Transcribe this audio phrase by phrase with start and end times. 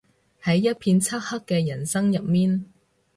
[0.41, 2.65] 喺一片漆黑嘅人生入面